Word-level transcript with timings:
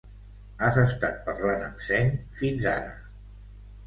Has 0.67 0.77
estat 0.83 1.19
parlant 1.27 1.65
amb 1.65 1.83
seny 1.87 2.09
fins 2.39 2.65
ara. 2.73 2.97